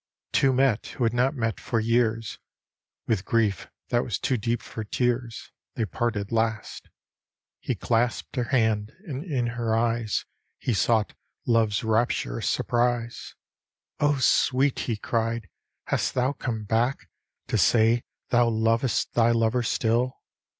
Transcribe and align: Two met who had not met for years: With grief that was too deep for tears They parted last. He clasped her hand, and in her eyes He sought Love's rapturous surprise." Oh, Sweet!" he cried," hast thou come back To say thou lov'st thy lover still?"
Two 0.31 0.51
met 0.51 0.87
who 0.97 1.03
had 1.03 1.13
not 1.13 1.35
met 1.35 1.59
for 1.59 1.79
years: 1.79 2.39
With 3.05 3.23
grief 3.23 3.67
that 3.89 4.03
was 4.03 4.17
too 4.17 4.35
deep 4.35 4.63
for 4.63 4.83
tears 4.83 5.51
They 5.75 5.85
parted 5.85 6.31
last. 6.31 6.89
He 7.59 7.75
clasped 7.75 8.35
her 8.35 8.45
hand, 8.45 8.93
and 9.05 9.23
in 9.23 9.45
her 9.49 9.75
eyes 9.75 10.25
He 10.57 10.73
sought 10.73 11.13
Love's 11.45 11.83
rapturous 11.83 12.49
surprise." 12.49 13.35
Oh, 13.99 14.17
Sweet!" 14.17 14.79
he 14.89 14.97
cried," 14.97 15.47
hast 15.89 16.15
thou 16.15 16.33
come 16.33 16.63
back 16.63 17.07
To 17.49 17.59
say 17.59 18.01
thou 18.29 18.49
lov'st 18.49 19.13
thy 19.13 19.29
lover 19.29 19.61
still?" 19.61 20.23